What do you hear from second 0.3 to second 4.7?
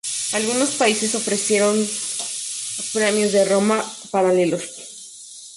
Algunos países ofrecen Premios de Roma paralelos.